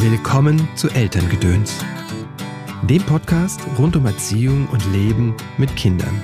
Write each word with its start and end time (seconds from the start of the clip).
Willkommen 0.00 0.68
zu 0.76 0.88
Elterngedöns, 0.90 1.74
dem 2.88 3.02
Podcast 3.02 3.60
rund 3.76 3.96
um 3.96 4.06
Erziehung 4.06 4.68
und 4.68 4.92
Leben 4.92 5.34
mit 5.58 5.74
Kindern. 5.74 6.22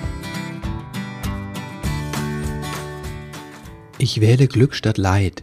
Ich 3.99 4.21
wähle 4.21 4.47
Glück 4.47 4.77
statt 4.77 4.97
Leid. 4.97 5.43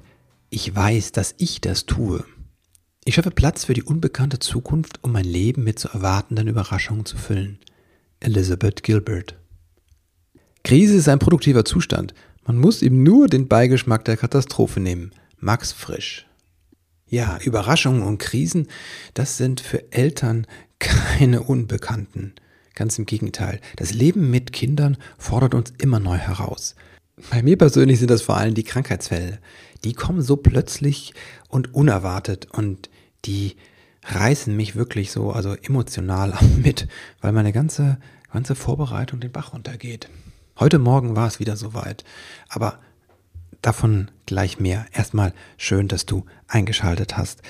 Ich 0.50 0.74
weiß, 0.74 1.12
dass 1.12 1.36
ich 1.40 1.60
das 1.60 1.86
tue. 1.86 2.24
Ich 3.04 3.16
schaffe 3.16 3.32
Platz 3.32 3.66
für 3.66 3.74
die 3.74 3.84
unbekannte 3.84 4.40
Zukunft, 4.40 5.04
um 5.04 5.12
mein 5.12 5.26
Leben 5.26 5.66
mit 5.66 5.78
zu 5.78 5.90
erwartenden 5.90 6.48
Überraschungen 6.48 7.06
zu 7.06 7.18
füllen. 7.18 7.60
Elizabeth 8.22 8.82
Gilbert. 8.82 9.36
Krise 10.64 10.96
ist 10.96 11.10
ein 11.10 11.20
produktiver 11.20 11.66
Zustand. 11.66 12.14
Man 12.48 12.58
muss 12.58 12.82
ihm 12.82 13.04
nur 13.04 13.28
den 13.28 13.50
Beigeschmack 13.50 14.06
der 14.06 14.16
Katastrophe 14.16 14.80
nehmen. 14.80 15.12
Max 15.38 15.74
Frisch. 15.74 16.28
Ja, 17.12 17.38
Überraschungen 17.44 18.04
und 18.04 18.20
Krisen, 18.20 18.70
das 19.14 19.36
sind 19.36 19.60
für 19.60 19.92
Eltern 19.92 20.48
keine 20.80 21.44
Unbekannten. 21.44 22.34
Ganz 22.74 22.98
im 22.98 23.06
Gegenteil. 23.06 23.60
Das 23.76 23.94
Leben 23.94 24.32
mit 24.32 24.54
Kindern 24.54 24.96
fordert 25.18 25.54
uns 25.54 25.74
immer 25.78 26.00
neu 26.00 26.16
heraus. 26.16 26.74
Bei 27.30 27.44
mir 27.44 27.58
persönlich 27.58 28.00
sind 28.00 28.10
das 28.10 28.22
vor 28.22 28.38
allem 28.38 28.54
die 28.54 28.64
Krankheitsfälle. 28.64 29.40
Die 29.84 29.92
kommen 29.92 30.22
so 30.22 30.38
plötzlich 30.38 31.14
und 31.50 31.74
unerwartet 31.74 32.48
und 32.50 32.90
die 33.26 33.58
reißen 34.06 34.56
mich 34.56 34.78
wirklich 34.78 35.12
so, 35.12 35.32
also 35.32 35.54
emotional 35.56 36.34
mit, 36.64 36.88
weil 37.20 37.34
meine 37.34 37.52
ganze, 37.52 37.98
ganze 38.32 38.56
Vorbereitung 38.56 39.20
den 39.20 39.34
Bach 39.34 39.52
runtergeht. 39.52 40.08
Heute 40.58 40.80
Morgen 40.80 41.18
war 41.18 41.28
es 41.28 41.42
wieder 41.42 41.58
soweit. 41.58 42.06
Aber 42.48 42.80
Davon 43.62 44.10
gleich 44.26 44.60
mehr. 44.60 44.86
Erstmal 44.92 45.34
schön, 45.58 45.88
dass 45.88 46.06
du 46.06 46.26
eingeschaltet 46.48 47.18
hast. 47.18 47.42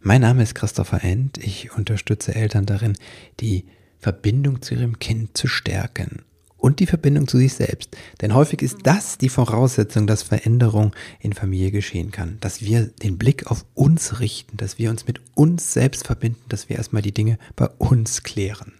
Mein 0.00 0.20
Name 0.20 0.42
ist 0.42 0.54
Christopher 0.54 1.02
End. 1.02 1.38
Ich 1.38 1.72
unterstütze 1.72 2.34
Eltern 2.34 2.66
darin, 2.66 2.94
die 3.40 3.64
Verbindung 3.98 4.60
zu 4.60 4.74
ihrem 4.74 4.98
Kind 4.98 5.36
zu 5.36 5.48
stärken 5.48 6.22
und 6.58 6.80
die 6.80 6.86
Verbindung 6.86 7.26
zu 7.26 7.38
sich 7.38 7.54
selbst. 7.54 7.96
Denn 8.20 8.34
häufig 8.34 8.60
ist 8.60 8.78
das 8.82 9.16
die 9.16 9.30
Voraussetzung, 9.30 10.06
dass 10.06 10.22
Veränderung 10.22 10.94
in 11.20 11.32
Familie 11.32 11.70
geschehen 11.70 12.10
kann. 12.10 12.36
Dass 12.40 12.60
wir 12.60 12.86
den 12.86 13.16
Blick 13.16 13.50
auf 13.50 13.64
uns 13.72 14.20
richten, 14.20 14.58
dass 14.58 14.78
wir 14.78 14.90
uns 14.90 15.06
mit 15.06 15.22
uns 15.34 15.72
selbst 15.72 16.06
verbinden, 16.06 16.42
dass 16.50 16.68
wir 16.68 16.76
erstmal 16.76 17.02
die 17.02 17.12
Dinge 17.12 17.38
bei 17.56 17.68
uns 17.78 18.22
klären. 18.22 18.72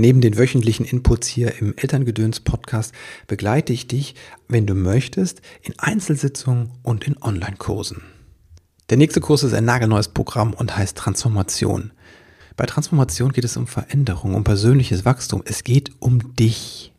Neben 0.00 0.22
den 0.22 0.38
wöchentlichen 0.38 0.86
Inputs 0.86 1.26
hier 1.26 1.58
im 1.60 1.74
Elterngedöns-Podcast 1.76 2.94
begleite 3.26 3.74
ich 3.74 3.86
dich, 3.86 4.14
wenn 4.48 4.66
du 4.66 4.74
möchtest, 4.74 5.42
in 5.60 5.78
Einzelsitzungen 5.78 6.70
und 6.82 7.06
in 7.06 7.22
Online-Kursen. 7.22 8.00
Der 8.88 8.96
nächste 8.96 9.20
Kurs 9.20 9.42
ist 9.42 9.52
ein 9.52 9.66
nagelneues 9.66 10.08
Programm 10.08 10.54
und 10.54 10.74
heißt 10.74 10.96
Transformation. 10.96 11.92
Bei 12.56 12.64
Transformation 12.64 13.32
geht 13.32 13.44
es 13.44 13.58
um 13.58 13.66
Veränderung, 13.66 14.34
um 14.34 14.42
persönliches 14.42 15.04
Wachstum. 15.04 15.42
Es 15.44 15.64
geht 15.64 15.90
um 15.98 16.34
dich. 16.34 16.94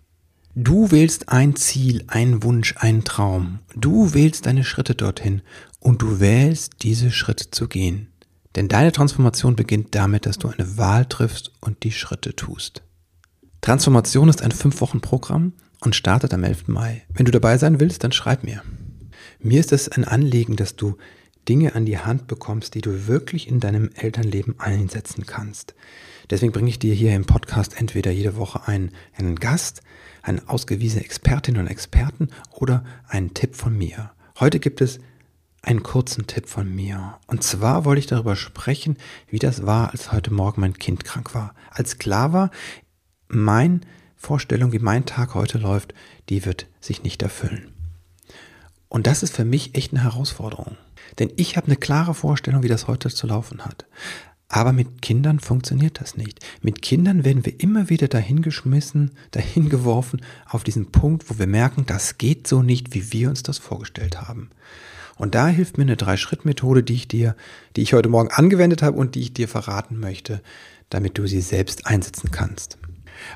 Du 0.54 0.92
wählst 0.92 1.30
ein 1.30 1.56
Ziel, 1.56 2.04
einen 2.06 2.44
Wunsch, 2.44 2.76
einen 2.78 3.04
Traum. 3.04 3.62
Du 3.76 4.14
wählst 4.14 4.46
deine 4.46 4.64
Schritte 4.64 4.94
dorthin 4.94 5.42
und 5.80 6.04
du 6.04 6.20
wählst 6.20 6.84
diese 6.84 7.10
Schritte 7.10 7.50
zu 7.50 7.68
gehen. 7.68 8.10
Denn 8.56 8.68
deine 8.68 8.92
Transformation 8.92 9.56
beginnt 9.56 9.96
damit, 9.96 10.28
dass 10.28 10.38
du 10.38 10.50
eine 10.50 10.78
Wahl 10.78 11.08
triffst 11.08 11.52
und 11.62 11.82
die 11.82 11.92
Schritte 11.92 12.36
tust. 12.36 12.84
Transformation 13.62 14.28
ist 14.28 14.42
ein 14.42 14.52
5-Wochen-Programm 14.52 15.54
und 15.82 15.96
startet 15.96 16.34
am 16.34 16.44
11. 16.44 16.68
Mai. 16.68 17.04
Wenn 17.14 17.26
du 17.26 17.32
dabei 17.32 17.60
sein 17.60 17.80
willst, 17.80 18.04
dann 18.04 18.12
schreib 18.12 18.44
mir. 18.44 18.64
Mir 19.40 19.60
ist 19.60 19.72
es 19.72 19.88
ein 19.88 20.04
Anliegen, 20.04 20.56
dass 20.56 20.76
du 20.76 20.98
Dinge 21.48 21.76
an 21.76 21.86
die 21.86 22.00
Hand 22.00 22.26
bekommst, 22.26 22.74
die 22.74 22.82
du 22.82 23.06
wirklich 23.08 23.48
in 23.48 23.60
deinem 23.60 23.92
Elternleben 23.94 24.60
einsetzen 24.60 25.28
kannst. 25.28 25.76
Deswegen 26.32 26.52
bringe 26.52 26.70
ich 26.70 26.80
dir 26.80 26.96
hier 26.96 27.16
im 27.16 27.26
Podcast 27.26 27.80
entweder 27.80 28.10
jede 28.10 28.36
Woche 28.36 28.68
einen, 28.68 28.94
einen 29.16 29.36
Gast, 29.36 29.82
eine 30.24 30.42
ausgewiesene 30.50 31.04
Expertin 31.06 31.58
und 31.58 31.68
Experten 31.68 32.30
oder 32.50 32.84
einen 33.08 33.36
Tipp 33.36 33.56
von 33.56 33.78
mir. 33.78 34.12
Heute 34.40 34.60
gibt 34.60 34.82
es 34.82 35.00
einen 35.62 35.84
kurzen 35.84 36.26
Tipp 36.26 36.50
von 36.50 36.74
mir. 36.74 37.20
Und 37.28 37.44
zwar 37.44 37.86
wollte 37.86 38.00
ich 38.00 38.08
darüber 38.08 38.36
sprechen, 38.36 38.98
wie 39.30 39.38
das 39.38 39.68
war, 39.68 39.92
als 39.92 40.12
heute 40.12 40.34
Morgen 40.34 40.62
mein 40.62 40.74
Kind 40.80 41.04
krank 41.04 41.36
war. 41.36 41.54
Als 41.70 42.00
klar 42.00 42.34
war, 42.34 42.50
mein 43.34 43.82
Vorstellung, 44.16 44.72
wie 44.72 44.80
mein 44.80 45.06
Tag 45.06 45.34
heute 45.34 45.58
läuft, 45.58 45.94
die 46.30 46.46
wird 46.46 46.68
sich 46.80 47.04
nicht 47.04 47.22
erfüllen. 47.22 47.72
Und 48.88 49.08
das 49.08 49.24
ist 49.24 49.36
für 49.36 49.46
mich 49.46 49.76
echt 49.76 49.94
eine 49.94 50.04
Herausforderung. 50.04 50.78
Denn 51.18 51.32
ich 51.38 51.58
habe 51.58 51.68
eine 51.68 51.76
klare 51.76 52.14
Vorstellung, 52.14 52.62
wie 52.64 52.68
das 52.68 52.88
heute 52.88 53.10
zu 53.10 53.26
laufen 53.26 53.66
hat. 53.66 53.86
Aber 54.48 54.74
mit 54.74 55.02
Kindern 55.02 55.40
funktioniert 55.40 56.02
das 56.02 56.18
nicht. 56.18 56.46
Mit 56.62 56.82
Kindern 56.82 57.24
werden 57.24 57.46
wir 57.46 57.58
immer 57.62 57.90
wieder 57.90 58.10
dahingeschmissen, 58.10 59.12
dahingeworfen 59.32 60.22
auf 60.46 60.66
diesen 60.66 60.92
Punkt, 60.92 61.30
wo 61.30 61.40
wir 61.40 61.48
merken, 61.48 61.86
das 61.86 62.18
geht 62.18 62.48
so 62.48 62.62
nicht, 62.62 62.94
wie 62.94 63.14
wir 63.14 63.30
uns 63.30 63.44
das 63.44 63.60
vorgestellt 63.60 64.22
haben. 64.22 64.50
Und 65.16 65.36
da 65.36 65.48
hilft 65.48 65.78
mir 65.78 65.84
eine 65.84 65.96
Drei-Schritt-Methode, 65.96 66.84
die 66.84 66.96
ich 66.96 67.08
dir, 67.08 67.36
die 67.78 67.82
ich 67.82 67.94
heute 67.94 68.10
Morgen 68.10 68.30
angewendet 68.30 68.82
habe 68.82 68.98
und 68.98 69.16
die 69.16 69.22
ich 69.22 69.34
dir 69.34 69.48
verraten 69.48 70.00
möchte, 70.00 70.42
damit 70.90 71.18
du 71.18 71.28
sie 71.28 71.42
selbst 71.42 71.88
einsetzen 71.88 72.32
kannst. 72.32 72.78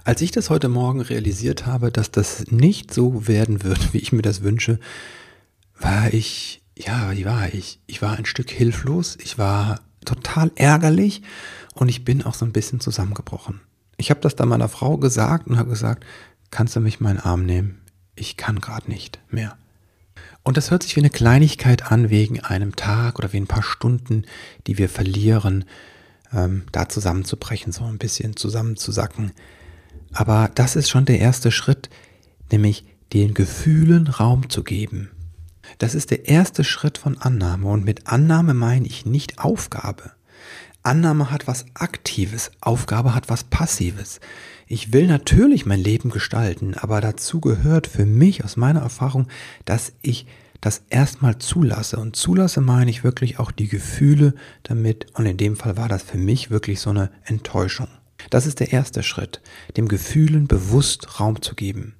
Als 0.03 0.22
ich 0.22 0.31
das 0.31 0.50
heute 0.50 0.69
Morgen 0.69 1.01
realisiert 1.01 1.66
habe, 1.66 1.91
dass 1.91 2.12
das 2.12 2.51
nicht 2.51 2.94
so 2.94 3.28
werden 3.28 3.63
wird, 3.63 3.94
wie 3.94 4.00
ich 4.00 4.12
mir 4.12 4.22
das 4.22 4.41
wünsche, 4.44 4.79
war 5.79 6.13
ich, 6.13 6.62
ja, 6.78 7.12
wie 7.12 7.25
war 7.25 7.53
ich? 7.53 7.79
Ich 7.88 8.01
war 8.01 8.18
ein 8.18 8.25
Stück 8.25 8.50
hilflos, 8.50 9.18
ich 9.22 9.38
war 9.38 9.81
total 10.06 10.51
ärgerlich 10.56 11.22
und 11.73 11.90
ich 11.90 12.06
bin 12.06 12.23
auch 12.23 12.34
so 12.34 12.46
ein 12.46 12.53
bisschen 12.53 12.79
zusammengebrochen. 12.79 13.62
Ich 13.97 14.09
habe 14.09 14.22
das 14.22 14.35
dann 14.35 14.50
meiner 14.50 14.69
Frau 14.69 14.97
gesagt 14.97 15.47
und 15.47 15.57
habe 15.57 15.69
gesagt, 15.69 16.06
kannst 16.52 16.75
du 16.75 16.79
mich 16.79 17.00
meinen 17.00 17.19
Arm 17.19 17.46
nehmen? 17.46 17.81
Ich 18.16 18.38
kann 18.38 18.62
gerade 18.62 18.90
nicht 18.90 19.19
mehr. 19.29 19.57
Und 20.44 20.57
das 20.57 20.69
hört 20.69 20.84
sich 20.84 20.96
wie 20.96 21.02
eine 21.02 21.09
Kleinigkeit 21.09 21.91
an, 21.91 22.09
wegen 22.09 22.40
einem 22.40 22.75
Tag 22.75 23.17
oder 23.17 23.34
wie 23.34 23.38
ein 23.38 23.47
paar 23.47 23.63
Stunden, 23.63 24.25
die 24.67 24.78
wir 24.78 24.90
verlieren, 24.90 25.66
ähm, 26.31 26.63
da 26.72 26.88
zusammenzubrechen, 26.88 27.72
so 27.72 27.84
ein 27.84 27.97
bisschen 27.97 28.35
zusammenzusacken. 28.35 29.31
Aber 30.13 30.49
das 30.53 30.75
ist 30.75 30.89
schon 30.89 31.05
der 31.05 31.19
erste 31.19 31.51
Schritt, 31.51 31.89
nämlich 32.51 32.85
den 33.13 33.33
Gefühlen 33.33 34.07
Raum 34.07 34.49
zu 34.49 34.63
geben. 34.63 35.11
Das 35.77 35.95
ist 35.95 36.11
der 36.11 36.27
erste 36.27 36.63
Schritt 36.63 36.97
von 36.97 37.17
Annahme 37.17 37.67
und 37.67 37.85
mit 37.85 38.07
Annahme 38.07 38.53
meine 38.53 38.88
ich 38.88 39.05
nicht 39.05 39.39
Aufgabe. 39.39 40.11
Annahme 40.83 41.31
hat 41.31 41.47
was 41.47 41.66
Aktives, 41.73 42.51
Aufgabe 42.61 43.16
hat 43.16 43.27
was 43.27 43.43
Passives. 43.43 44.19
Ich 44.67 44.93
will 44.93 45.07
natürlich 45.07 45.66
mein 45.66 45.79
Leben 45.79 46.11
gestalten, 46.11 46.75
aber 46.75 47.01
dazu 47.01 47.41
gehört 47.41 47.87
für 47.87 48.05
mich 48.05 48.43
aus 48.43 48.55
meiner 48.55 48.81
Erfahrung, 48.81 49.27
dass 49.66 49.93
ich 50.01 50.27
das 50.61 50.83
erstmal 50.89 51.37
zulasse. 51.37 51.97
Und 51.97 52.16
zulasse 52.16 52.61
meine 52.61 52.89
ich 52.89 53.03
wirklich 53.03 53.39
auch 53.39 53.51
die 53.51 53.67
Gefühle 53.67 54.33
damit. 54.63 55.07
Und 55.13 55.25
in 55.25 55.37
dem 55.37 55.55
Fall 55.55 55.77
war 55.77 55.89
das 55.89 56.03
für 56.03 56.17
mich 56.17 56.49
wirklich 56.49 56.79
so 56.79 56.89
eine 56.89 57.11
Enttäuschung. 57.23 57.87
Das 58.30 58.46
ist 58.46 58.59
der 58.59 58.72
erste 58.72 59.03
Schritt, 59.03 59.41
dem 59.78 59.88
Gefühlen 59.88 60.47
bewusst 60.47 61.19
Raum 61.19 61.41
zu 61.41 61.56
geben. 61.56 61.96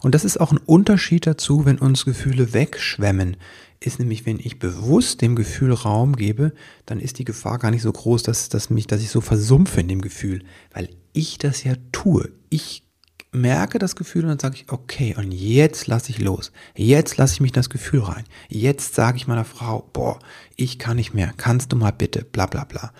Und 0.00 0.14
das 0.14 0.24
ist 0.24 0.38
auch 0.38 0.52
ein 0.52 0.58
Unterschied 0.58 1.26
dazu, 1.26 1.64
wenn 1.64 1.78
uns 1.78 2.04
Gefühle 2.04 2.52
wegschwemmen. 2.52 3.36
Ist 3.80 3.98
nämlich, 3.98 4.26
wenn 4.26 4.38
ich 4.38 4.58
bewusst 4.58 5.22
dem 5.22 5.36
Gefühl 5.36 5.72
Raum 5.72 6.16
gebe, 6.16 6.52
dann 6.86 7.00
ist 7.00 7.18
die 7.18 7.24
Gefahr 7.24 7.58
gar 7.58 7.70
nicht 7.70 7.82
so 7.82 7.92
groß, 7.92 8.22
dass, 8.24 8.48
dass, 8.48 8.70
mich, 8.70 8.86
dass 8.86 9.02
ich 9.02 9.10
so 9.10 9.20
versumpfe 9.20 9.80
in 9.80 9.88
dem 9.88 10.00
Gefühl, 10.00 10.44
weil 10.72 10.88
ich 11.12 11.38
das 11.38 11.62
ja 11.64 11.74
tue. 11.92 12.30
Ich 12.50 12.84
merke 13.30 13.78
das 13.78 13.94
Gefühl 13.94 14.22
und 14.22 14.30
dann 14.30 14.38
sage 14.38 14.56
ich, 14.56 14.72
okay, 14.72 15.14
und 15.16 15.32
jetzt 15.32 15.86
lasse 15.86 16.10
ich 16.10 16.18
los. 16.18 16.50
Jetzt 16.76 17.16
lasse 17.18 17.34
ich 17.34 17.40
mich 17.40 17.52
das 17.52 17.70
Gefühl 17.70 18.00
rein. 18.00 18.24
Jetzt 18.48 18.94
sage 18.94 19.16
ich 19.16 19.26
meiner 19.26 19.44
Frau, 19.44 19.88
boah, 19.92 20.18
ich 20.56 20.78
kann 20.78 20.96
nicht 20.96 21.14
mehr. 21.14 21.32
Kannst 21.36 21.72
du 21.72 21.76
mal 21.76 21.92
bitte, 21.92 22.24
bla 22.24 22.46
bla 22.46 22.64
bla. 22.64 22.92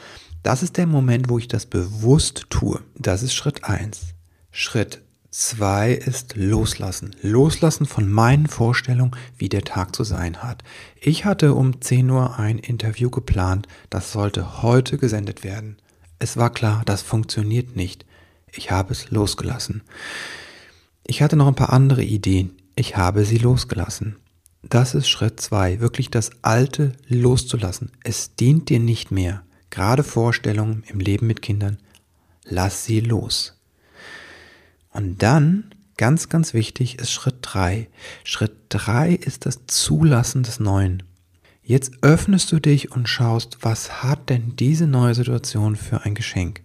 Das 0.43 0.63
ist 0.63 0.77
der 0.77 0.87
Moment, 0.87 1.29
wo 1.29 1.39
ich 1.39 1.49
das 1.49 1.67
bewusst 1.67 2.47
tue. 2.49 2.81
Das 2.97 3.23
ist 3.23 3.35
Schritt 3.35 3.65
eins. 3.65 4.15
Schritt 4.51 5.03
zwei 5.31 5.93
ist 5.93 6.37
Loslassen. 6.37 7.15
Loslassen 7.23 7.87
von 7.87 8.11
meinen 8.11 8.47
Vorstellungen, 8.47 9.17
wie 9.37 9.49
der 9.49 9.63
Tag 9.63 9.95
zu 9.95 10.05
sein 10.05 10.43
hat. 10.43 10.63
Ich 11.01 11.25
hatte 11.25 11.55
um 11.55 11.81
10 11.81 12.11
Uhr 12.11 12.39
ein 12.39 12.59
Interview 12.59 13.11
geplant, 13.11 13.69
das 13.91 14.13
sollte 14.13 14.63
heute 14.63 14.97
gesendet 14.97 15.45
werden. 15.45 15.77
Es 16.19 16.37
war 16.37 16.51
klar, 16.51 16.83
das 16.87 17.03
funktioniert 17.03 17.77
nicht. 17.77 18.07
Ich 18.53 18.71
habe 18.71 18.93
es 18.93 19.11
losgelassen. 19.11 19.83
Ich 21.05 21.23
hatte 21.23 21.37
noch 21.37 21.47
ein 21.47 21.55
paar 21.55 21.73
andere 21.73 22.03
Ideen. 22.03 22.57
Ich 22.75 22.97
habe 22.97 23.25
sie 23.25 23.39
losgelassen. 23.39 24.17
Das 24.63 24.95
ist 24.95 25.09
Schritt 25.09 25.41
zwei, 25.41 25.81
wirklich 25.81 26.11
das 26.11 26.31
Alte 26.43 26.93
loszulassen. 27.07 27.93
Es 28.03 28.35
dient 28.35 28.69
dir 28.69 28.81
nicht 28.81 29.11
mehr 29.11 29.43
gerade 29.71 30.03
Vorstellungen 30.03 30.85
im 30.87 31.01
Leben 31.01 31.27
mit 31.27 31.43
Kindern, 31.43 31.79
lass 32.45 32.85
sie 32.85 33.01
los. 33.01 33.61
Und 34.91 35.23
dann, 35.23 35.75
ganz, 35.97 36.29
ganz 36.29 36.55
wichtig, 36.55 36.99
ist 36.99 37.13
Schritt 37.13 37.37
drei. 37.43 37.89
Schritt 38.25 38.53
drei 38.69 39.13
ist 39.13 39.47
das 39.47 39.67
Zulassen 39.67 40.43
des 40.43 40.61
Neuen. 40.61 41.03
Jetzt 41.63 41.93
öffnest 42.01 42.51
du 42.51 42.61
dich 42.61 42.93
und 42.93 43.09
schaust, 43.09 43.59
was 43.61 44.03
hat 44.03 44.31
denn 44.31 44.57
diese 44.57 44.87
neue 44.87 45.15
Situation 45.15 45.77
für 45.77 46.05
ein 46.05 46.15
Geschenk? 46.15 46.63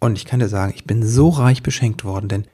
Und 0.00 0.16
ich 0.16 0.24
kann 0.24 0.40
dir 0.40 0.48
sagen, 0.48 0.72
ich 0.74 0.84
bin 0.84 1.06
so 1.06 1.28
reich 1.28 1.62
beschenkt 1.62 2.04
worden, 2.04 2.28
denn 2.28 2.46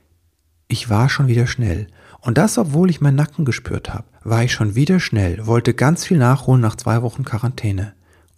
ich 0.68 0.90
war 0.90 1.08
schon 1.08 1.28
wieder 1.28 1.46
schnell. 1.46 1.86
Und 2.20 2.38
das, 2.38 2.58
obwohl 2.58 2.90
ich 2.90 3.00
meinen 3.00 3.14
Nacken 3.14 3.44
gespürt 3.44 3.94
habe, 3.94 4.04
war 4.24 4.42
ich 4.42 4.52
schon 4.52 4.74
wieder 4.74 5.00
schnell, 5.00 5.46
wollte 5.46 5.74
ganz 5.74 6.04
viel 6.04 6.18
nachholen 6.18 6.60
nach 6.60 6.76
zwei 6.76 7.02
Wochen 7.02 7.24
Quarantäne. 7.24 7.94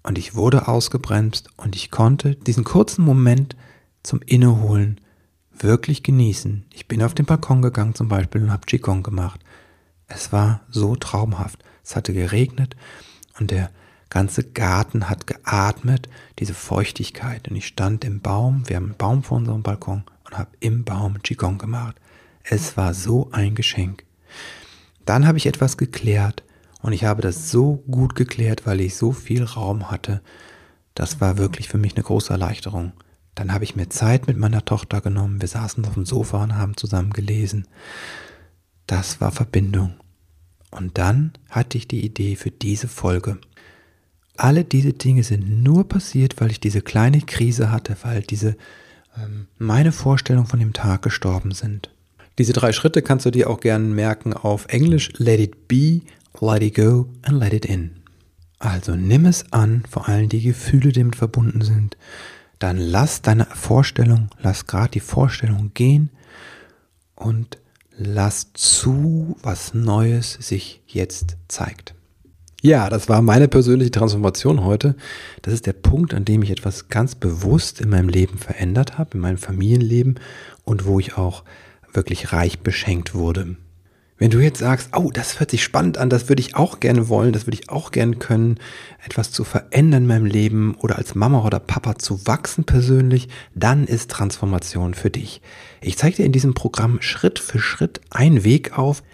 Und 0.08 0.16
ich 0.16 0.34
wurde 0.34 0.68
ausgebremst 0.68 1.50
und 1.58 1.76
ich 1.76 1.90
konnte 1.90 2.34
diesen 2.34 2.64
kurzen 2.64 3.04
Moment 3.04 3.56
zum 4.02 4.22
Inneholen 4.22 5.02
wirklich 5.52 6.02
genießen. 6.02 6.64
Ich 6.72 6.88
bin 6.88 7.02
auf 7.02 7.12
den 7.12 7.26
Balkon 7.26 7.60
gegangen 7.60 7.94
zum 7.94 8.08
Beispiel 8.08 8.42
und 8.42 8.50
habe 8.50 8.64
Qigong 8.64 9.02
gemacht. 9.02 9.38
Es 10.06 10.32
war 10.32 10.62
so 10.70 10.96
traumhaft. 10.96 11.62
Es 11.84 11.94
hatte 11.94 12.14
geregnet 12.14 12.74
und 13.38 13.50
der 13.50 13.70
ganze 14.08 14.44
Garten 14.44 15.10
hat 15.10 15.26
geatmet, 15.26 16.08
diese 16.38 16.54
Feuchtigkeit. 16.54 17.46
Und 17.46 17.56
ich 17.56 17.66
stand 17.66 18.02
im 18.02 18.20
Baum, 18.20 18.66
wir 18.66 18.76
haben 18.76 18.86
einen 18.86 18.96
Baum 18.96 19.22
vor 19.22 19.36
unserem 19.36 19.62
Balkon 19.62 20.04
und 20.24 20.38
habe 20.38 20.52
im 20.60 20.84
Baum 20.84 21.22
Qigong 21.22 21.58
gemacht. 21.58 21.96
Es 22.44 22.78
war 22.78 22.94
so 22.94 23.28
ein 23.32 23.54
Geschenk. 23.54 24.04
Dann 25.04 25.26
habe 25.26 25.36
ich 25.36 25.44
etwas 25.44 25.76
geklärt 25.76 26.44
und 26.80 26.92
ich 26.92 27.04
habe 27.04 27.22
das 27.22 27.50
so 27.50 27.82
gut 27.90 28.14
geklärt, 28.14 28.66
weil 28.66 28.80
ich 28.80 28.96
so 28.96 29.12
viel 29.12 29.44
Raum 29.44 29.90
hatte. 29.90 30.22
Das 30.94 31.20
war 31.20 31.38
wirklich 31.38 31.68
für 31.68 31.78
mich 31.78 31.94
eine 31.94 32.04
große 32.04 32.32
Erleichterung. 32.32 32.92
Dann 33.34 33.52
habe 33.52 33.64
ich 33.64 33.76
mir 33.76 33.88
Zeit 33.88 34.26
mit 34.26 34.36
meiner 34.36 34.64
Tochter 34.64 35.00
genommen. 35.00 35.40
Wir 35.40 35.48
saßen 35.48 35.84
auf 35.84 35.94
dem 35.94 36.06
Sofa 36.06 36.42
und 36.42 36.56
haben 36.56 36.76
zusammen 36.76 37.12
gelesen. 37.12 37.66
Das 38.86 39.20
war 39.20 39.30
Verbindung. 39.30 39.94
Und 40.70 40.98
dann 40.98 41.32
hatte 41.50 41.78
ich 41.78 41.88
die 41.88 42.04
Idee 42.04 42.36
für 42.36 42.50
diese 42.50 42.88
Folge. 42.88 43.38
Alle 44.36 44.64
diese 44.64 44.92
Dinge 44.92 45.22
sind 45.22 45.62
nur 45.62 45.88
passiert, 45.88 46.40
weil 46.40 46.50
ich 46.50 46.60
diese 46.60 46.80
kleine 46.80 47.20
Krise 47.20 47.70
hatte, 47.70 47.96
weil 48.02 48.22
diese 48.22 48.56
ähm, 49.16 49.46
meine 49.56 49.92
Vorstellungen 49.92 50.46
von 50.46 50.60
dem 50.60 50.72
Tag 50.72 51.02
gestorben 51.02 51.52
sind. 51.52 51.90
Diese 52.38 52.52
drei 52.52 52.72
Schritte 52.72 53.02
kannst 53.02 53.26
du 53.26 53.30
dir 53.30 53.50
auch 53.50 53.60
gerne 53.60 53.84
merken 53.84 54.32
auf 54.32 54.66
Englisch 54.66 55.12
Let 55.16 55.40
it 55.40 55.66
be, 55.66 56.02
let 56.40 56.62
it 56.62 56.74
go 56.74 57.08
and 57.22 57.38
let 57.38 57.52
it 57.52 57.64
in. 57.64 57.90
Also 58.58 58.96
nimm 58.96 59.26
es 59.26 59.52
an, 59.52 59.84
vor 59.88 60.08
allem 60.08 60.28
die 60.28 60.42
Gefühle, 60.42 60.92
die 60.92 61.00
damit 61.00 61.16
verbunden 61.16 61.62
sind. 61.62 61.96
Dann 62.58 62.76
lass 62.76 63.22
deine 63.22 63.46
Vorstellung, 63.46 64.30
lass 64.40 64.66
gerade 64.66 64.90
die 64.90 65.00
Vorstellung 65.00 65.70
gehen 65.74 66.10
und 67.14 67.58
lass 67.96 68.52
zu, 68.54 69.36
was 69.42 69.74
Neues 69.74 70.32
sich 70.32 70.82
jetzt 70.86 71.36
zeigt. 71.46 71.94
Ja, 72.60 72.90
das 72.90 73.08
war 73.08 73.22
meine 73.22 73.46
persönliche 73.46 73.92
Transformation 73.92 74.64
heute. 74.64 74.96
Das 75.42 75.54
ist 75.54 75.66
der 75.66 75.74
Punkt, 75.74 76.12
an 76.12 76.24
dem 76.24 76.42
ich 76.42 76.50
etwas 76.50 76.88
ganz 76.88 77.14
bewusst 77.14 77.80
in 77.80 77.90
meinem 77.90 78.08
Leben 78.08 78.38
verändert 78.38 78.98
habe, 78.98 79.10
in 79.14 79.20
meinem 79.20 79.38
Familienleben 79.38 80.18
und 80.64 80.84
wo 80.84 80.98
ich 80.98 81.16
auch 81.16 81.44
wirklich 81.92 82.32
reich 82.32 82.58
beschenkt 82.60 83.14
wurde. 83.14 83.56
Wenn 84.18 84.30
du 84.30 84.40
jetzt 84.40 84.58
sagst, 84.58 84.90
oh, 84.96 85.10
das 85.12 85.38
hört 85.38 85.52
sich 85.52 85.62
spannend 85.62 85.96
an, 85.96 86.10
das 86.10 86.28
würde 86.28 86.40
ich 86.40 86.56
auch 86.56 86.80
gerne 86.80 87.08
wollen, 87.08 87.32
das 87.32 87.46
würde 87.46 87.56
ich 87.60 87.70
auch 87.70 87.92
gerne 87.92 88.16
können, 88.16 88.58
etwas 89.06 89.30
zu 89.30 89.44
verändern 89.44 90.02
in 90.02 90.08
meinem 90.08 90.24
Leben 90.26 90.74
oder 90.74 90.98
als 90.98 91.14
Mama 91.14 91.44
oder 91.44 91.60
Papa 91.60 91.98
zu 91.98 92.26
wachsen 92.26 92.64
persönlich, 92.64 93.28
dann 93.54 93.86
ist 93.86 94.10
Transformation 94.10 94.94
für 94.94 95.10
dich. 95.10 95.40
Ich 95.80 95.96
zeige 95.96 96.16
dir 96.16 96.24
in 96.26 96.32
diesem 96.32 96.52
Programm 96.52 97.00
Schritt 97.00 97.38
für 97.38 97.60
Schritt 97.60 98.00
einen 98.10 98.42
Weg 98.42 98.76
auf, 98.76 99.04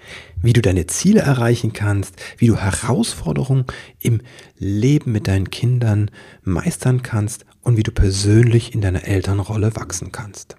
wie 0.41 0.55
du 0.55 0.63
deine 0.63 0.87
Ziele 0.87 1.21
erreichen 1.21 1.75
kannst, 1.75 2.15
wie 2.39 2.47
du 2.47 2.57
Herausforderungen 2.57 3.67
im 4.01 4.23
Leben 4.59 5.13
mit 5.13 5.29
deinen 5.29 5.51
Kindern 5.51 6.11
meistern 6.43 7.03
kannst 7.03 7.45
und 7.61 7.77
wie 7.77 7.83
du 7.83 7.93
persönlich 7.93 8.75
in 8.75 8.81
deiner 8.81 9.05
Elternrolle 9.05 9.77
wachsen 9.77 10.13
kannst. 10.13 10.57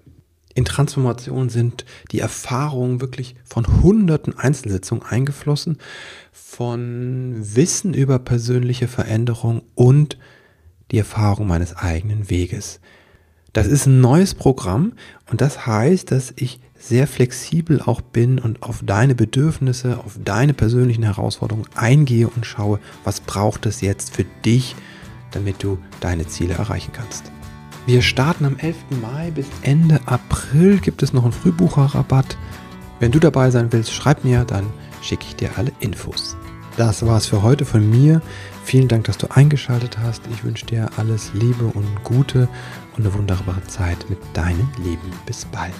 In 0.56 0.64
Transformation 0.64 1.50
sind 1.50 1.84
die 2.12 2.20
Erfahrungen 2.20 3.02
wirklich 3.02 3.36
von 3.44 3.82
hunderten 3.82 4.38
Einzelsitzungen 4.38 5.04
eingeflossen, 5.04 5.76
von 6.32 7.34
Wissen 7.36 7.92
über 7.92 8.18
persönliche 8.18 8.88
Veränderung 8.88 9.60
und 9.74 10.16
die 10.90 10.96
Erfahrung 10.96 11.46
meines 11.46 11.76
eigenen 11.76 12.30
Weges. 12.30 12.80
Das 13.52 13.66
ist 13.66 13.84
ein 13.84 14.00
neues 14.00 14.34
Programm 14.34 14.94
und 15.30 15.42
das 15.42 15.66
heißt, 15.66 16.10
dass 16.10 16.32
ich 16.36 16.60
sehr 16.78 17.06
flexibel 17.06 17.82
auch 17.82 18.00
bin 18.00 18.38
und 18.38 18.62
auf 18.62 18.80
deine 18.82 19.14
Bedürfnisse, 19.14 19.98
auf 19.98 20.18
deine 20.24 20.54
persönlichen 20.54 21.02
Herausforderungen 21.02 21.68
eingehe 21.74 22.28
und 22.28 22.46
schaue, 22.46 22.80
was 23.04 23.20
braucht 23.20 23.66
es 23.66 23.82
jetzt 23.82 24.14
für 24.16 24.24
dich, 24.46 24.74
damit 25.32 25.62
du 25.62 25.76
deine 26.00 26.26
Ziele 26.26 26.54
erreichen 26.54 26.92
kannst. 26.94 27.35
Wir 27.86 28.02
starten 28.02 28.44
am 28.44 28.56
11. 28.58 28.76
Mai 29.00 29.30
bis 29.30 29.46
Ende 29.62 30.00
April 30.06 30.78
gibt 30.78 31.04
es 31.04 31.12
noch 31.12 31.22
einen 31.22 31.32
Frühbucherrabatt. 31.32 32.36
Wenn 32.98 33.12
du 33.12 33.20
dabei 33.20 33.50
sein 33.52 33.72
willst, 33.72 33.92
schreib 33.92 34.24
mir, 34.24 34.44
dann 34.44 34.66
schicke 35.02 35.24
ich 35.28 35.36
dir 35.36 35.50
alle 35.56 35.70
Infos. 35.78 36.36
Das 36.76 37.06
war's 37.06 37.26
für 37.26 37.42
heute 37.42 37.64
von 37.64 37.88
mir. 37.88 38.20
Vielen 38.64 38.88
Dank, 38.88 39.04
dass 39.04 39.18
du 39.18 39.28
eingeschaltet 39.30 39.98
hast. 39.98 40.22
Ich 40.32 40.42
wünsche 40.42 40.66
dir 40.66 40.90
alles 40.96 41.30
Liebe 41.32 41.64
und 41.64 41.86
Gute 42.02 42.48
und 42.96 43.06
eine 43.06 43.14
wunderbare 43.14 43.62
Zeit 43.68 44.10
mit 44.10 44.18
deinem 44.34 44.68
Leben. 44.82 45.12
Bis 45.24 45.44
bald. 45.44 45.72